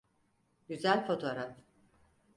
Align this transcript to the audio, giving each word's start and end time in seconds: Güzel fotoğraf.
Güzel 0.69 1.05
fotoğraf. 1.07 1.57